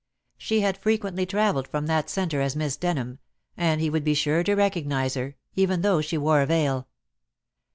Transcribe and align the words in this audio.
She 0.39 0.61
had 0.61 0.79
frequently 0.79 1.27
travelled 1.27 1.67
from 1.67 1.85
that 1.85 2.09
centre 2.09 2.41
as 2.41 2.55
Miss 2.55 2.75
Denham, 2.75 3.19
and 3.55 3.79
he 3.79 3.87
would 3.91 4.03
be 4.03 4.15
sure 4.15 4.43
to 4.43 4.55
recognize 4.55 5.13
her, 5.13 5.35
even 5.55 5.81
though 5.83 6.01
she 6.01 6.17
wore 6.17 6.41
a 6.41 6.47
veil. 6.47 6.87